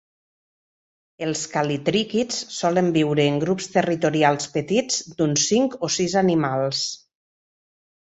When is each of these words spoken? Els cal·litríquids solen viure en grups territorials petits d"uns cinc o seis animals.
Els 1.25 1.43
cal·litríquids 1.55 2.39
solen 2.57 2.91
viure 2.97 3.27
en 3.33 3.39
grups 3.45 3.71
territorials 3.77 4.51
petits 4.57 5.01
d"uns 5.15 5.49
cinc 5.55 5.81
o 5.91 5.95
seis 6.01 6.21
animals. 6.27 6.87